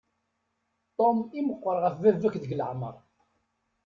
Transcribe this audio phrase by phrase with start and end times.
[0.97, 2.95] Tom i meqqer ɣef baba-k deg leεmer.